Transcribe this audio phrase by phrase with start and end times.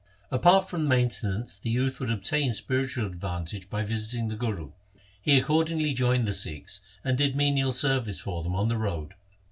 [0.29, 4.71] 1 Apart from maintenance the youth would obtain spiritual advantage by visiting the Guru.
[5.21, 9.13] He ac cordingly joined the Sikhs, and did menial service for them on the road.